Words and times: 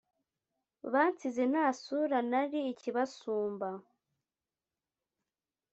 bansize 0.91 1.43
nta 1.51 1.65
sura 1.81 2.19
nari 2.29 2.59
ikibasumba 2.73 3.69